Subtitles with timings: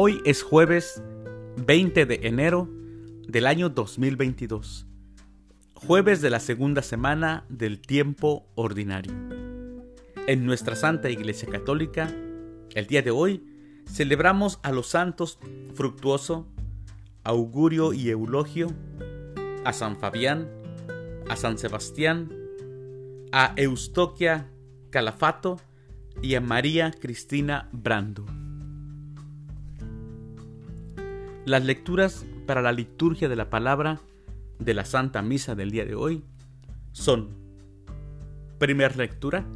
[0.00, 1.02] Hoy es jueves
[1.66, 2.68] 20 de enero
[3.26, 4.86] del año 2022,
[5.74, 9.12] jueves de la segunda semana del tiempo ordinario.
[10.28, 12.14] En nuestra Santa Iglesia Católica,
[12.76, 13.42] el día de hoy,
[13.88, 15.40] celebramos a los santos
[15.74, 16.46] Fructuoso,
[17.24, 18.68] Augurio y Eulogio,
[19.64, 20.48] a San Fabián,
[21.28, 22.32] a San Sebastián,
[23.32, 24.48] a Eustoquia
[24.90, 25.60] Calafato
[26.22, 28.37] y a María Cristina Brando.
[31.48, 34.02] Las lecturas para la liturgia de la palabra
[34.58, 36.22] de la Santa Misa del día de hoy
[36.92, 37.30] son,
[38.58, 39.46] primera lectura,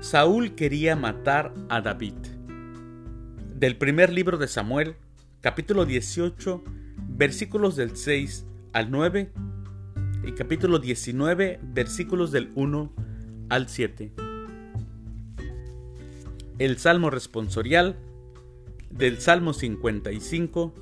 [0.00, 2.14] Saúl quería matar a David.
[3.54, 4.96] Del primer libro de Samuel,
[5.40, 6.64] capítulo 18,
[7.10, 9.30] versículos del 6 al 9
[10.24, 12.92] y capítulo 19, versículos del 1
[13.50, 14.12] al 7.
[16.58, 17.94] El Salmo responsorial
[18.98, 20.74] del Salmo 55.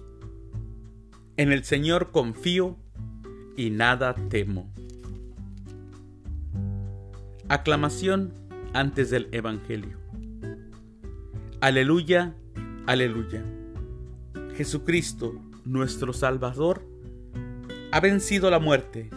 [1.36, 2.76] En el Señor confío
[3.56, 4.72] y nada temo.
[7.48, 8.32] Aclamación
[8.72, 9.98] antes del Evangelio.
[11.60, 12.34] Aleluya,
[12.86, 13.44] aleluya.
[14.56, 15.34] Jesucristo,
[15.64, 16.86] nuestro Salvador,
[17.90, 19.10] ha vencido la muerte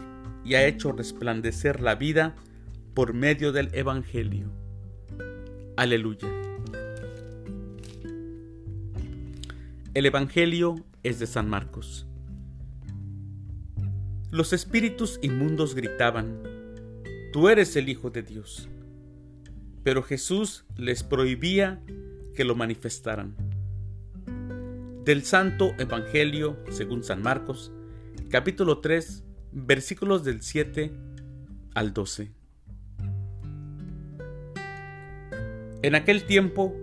[0.43, 2.35] y ha hecho resplandecer la vida
[2.95, 4.49] por medio del Evangelio.
[5.75, 6.46] Aleluya.
[9.97, 12.05] El Evangelio es de San Marcos.
[14.29, 16.43] Los espíritus inmundos gritaban,
[17.33, 18.69] Tú eres el Hijo de Dios.
[19.81, 21.81] Pero Jesús les prohibía
[22.35, 23.35] que lo manifestaran.
[25.03, 27.71] Del Santo Evangelio, según San Marcos,
[28.29, 30.91] capítulo 3, versículos del 7
[31.73, 32.31] al 12.
[35.81, 36.75] En aquel tiempo,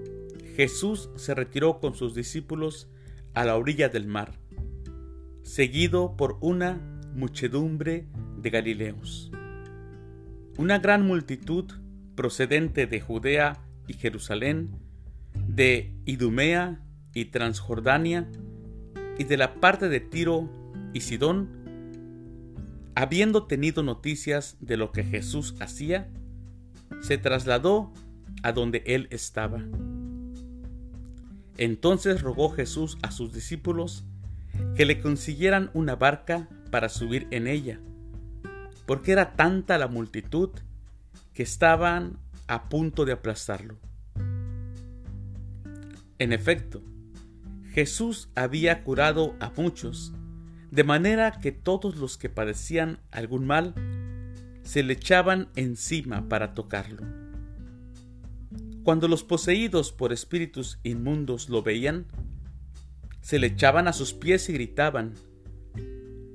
[0.57, 2.89] Jesús se retiró con sus discípulos
[3.35, 4.33] a la orilla del mar,
[5.43, 6.81] seguido por una
[7.15, 8.07] muchedumbre
[8.41, 9.31] de Galileos.
[10.57, 11.71] Una gran multitud
[12.15, 14.71] procedente de Judea y Jerusalén,
[15.49, 16.81] de Idumea
[17.13, 18.29] y Transjordania,
[19.19, 20.49] y de la parte de Tiro
[20.93, 21.49] y Sidón,
[22.95, 26.09] habiendo tenido noticias de lo que Jesús hacía,
[27.01, 27.93] se trasladó
[28.43, 29.63] a donde él estaba.
[31.57, 34.05] Entonces rogó Jesús a sus discípulos
[34.77, 37.81] que le consiguieran una barca para subir en ella,
[38.87, 40.51] porque era tanta la multitud
[41.33, 43.79] que estaban a punto de aplastarlo.
[46.19, 46.83] En efecto,
[47.73, 50.13] Jesús había curado a muchos,
[50.71, 53.75] de manera que todos los que padecían algún mal
[54.63, 57.24] se le echaban encima para tocarlo.
[58.85, 62.05] Cuando los poseídos por espíritus inmundos lo veían,
[63.23, 65.15] se le echaban a sus pies y gritaban,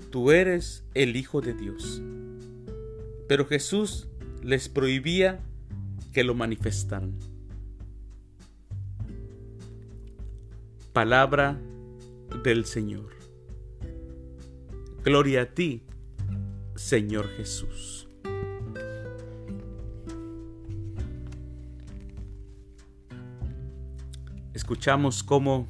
[0.09, 2.01] Tú eres el Hijo de Dios.
[3.27, 4.07] Pero Jesús
[4.41, 5.39] les prohibía
[6.11, 7.13] que lo manifestaran.
[10.91, 11.61] Palabra
[12.43, 13.11] del Señor.
[15.03, 15.83] Gloria a ti,
[16.75, 18.08] Señor Jesús.
[24.59, 25.69] Escuchamos cómo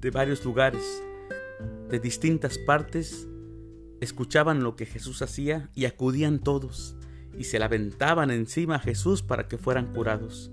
[0.00, 0.82] de varios lugares,
[1.88, 3.28] de distintas partes,
[4.00, 6.96] escuchaban lo que Jesús hacía y acudían todos
[7.38, 10.50] y se la aventaban encima a Jesús para que fueran curados.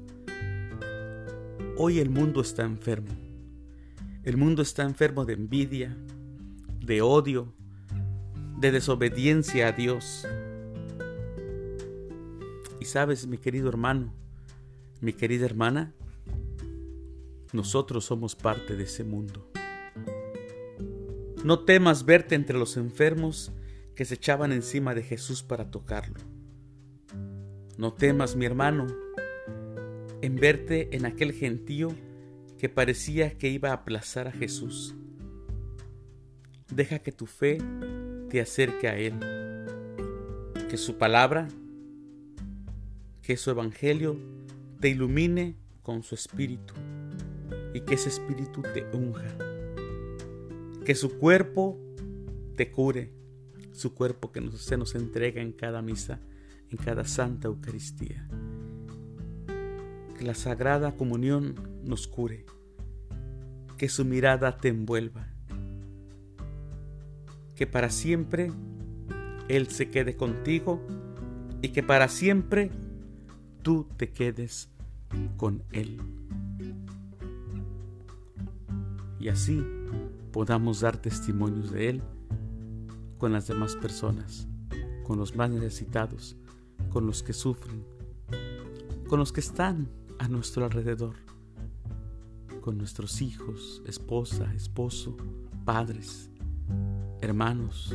[1.75, 3.17] Hoy el mundo está enfermo.
[4.23, 5.97] El mundo está enfermo de envidia,
[6.85, 7.51] de odio,
[8.59, 10.27] de desobediencia a Dios.
[12.79, 14.13] Y sabes, mi querido hermano,
[15.01, 15.95] mi querida hermana,
[17.51, 19.49] nosotros somos parte de ese mundo.
[21.43, 23.51] No temas verte entre los enfermos
[23.95, 26.19] que se echaban encima de Jesús para tocarlo.
[27.77, 28.88] No temas, mi hermano,
[30.21, 31.89] en verte en aquel gentío
[32.57, 34.95] que parecía que iba a aplazar a Jesús.
[36.68, 37.57] Deja que tu fe
[38.29, 39.13] te acerque a Él,
[40.69, 41.47] que su palabra,
[43.21, 44.18] que su evangelio
[44.81, 46.74] te ilumine con su espíritu
[47.74, 49.38] y que ese espíritu te unja.
[50.86, 51.77] Que su cuerpo
[52.56, 53.12] te cure,
[53.71, 56.19] su cuerpo que se nos entrega en cada misa,
[56.69, 58.27] en cada santa Eucaristía.
[60.18, 62.45] Que la Sagrada Comunión nos cure,
[63.77, 65.27] que su mirada te envuelva,
[67.56, 68.51] que para siempre
[69.48, 70.86] Él se quede contigo
[71.62, 72.72] y que para siempre
[73.62, 74.69] tú te quedes
[75.38, 76.19] con Él.
[79.19, 79.63] Y así
[80.31, 82.04] podamos dar testimonios de Él
[83.18, 84.48] con las demás personas,
[85.04, 86.38] con los más necesitados,
[86.89, 87.83] con los que sufren,
[89.07, 89.89] con los que están
[90.19, 91.16] a nuestro alrededor,
[92.62, 95.18] con nuestros hijos, esposa, esposo,
[95.65, 96.30] padres,
[97.22, 97.94] hermanos,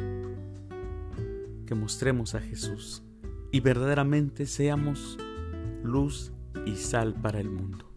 [1.66, 3.02] que mostremos a Jesús
[3.50, 5.16] y verdaderamente seamos
[5.82, 6.32] luz
[6.66, 7.93] y sal para el mundo.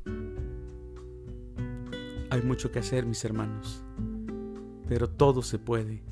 [2.30, 3.82] Hay mucho que hacer, mis hermanos,
[4.88, 6.04] pero todo se puede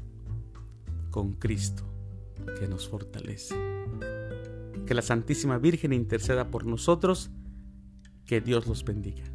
[1.12, 1.84] con Cristo
[2.58, 3.56] que nos fortalece.
[4.86, 7.32] Que la Santísima Virgen interceda por nosotros,
[8.26, 9.35] que Dios los bendiga.